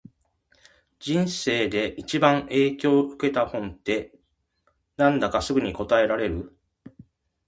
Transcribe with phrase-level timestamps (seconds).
[0.97, 4.15] 人生で一番影響を受けた本って、
[4.97, 6.57] 何だったかすぐに答えられる？